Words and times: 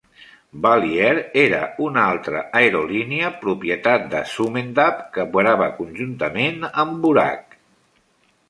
Bali 0.61 0.95
Air 1.09 1.19
era 1.41 1.59
una 1.87 2.05
altra 2.13 2.41
aerolínia 2.61 3.31
propietat 3.43 4.09
de 4.15 4.23
Sumendap 4.33 5.05
que 5.19 5.27
operava 5.31 5.69
conjuntament 5.83 6.61
amb 6.87 7.01
Bouraq. 7.05 7.59